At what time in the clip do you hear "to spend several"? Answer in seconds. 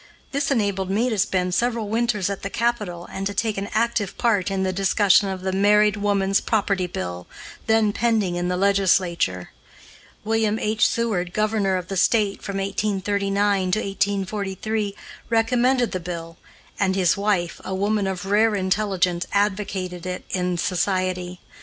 1.11-1.87